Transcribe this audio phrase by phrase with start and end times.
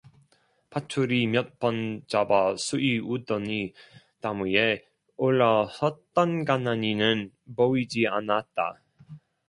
[0.71, 3.73] 밧줄이 몇 번 잡아쓰이우더니
[4.19, 4.83] 담 위에
[5.17, 8.81] 올라섰던 간난이는 보이지 않았다.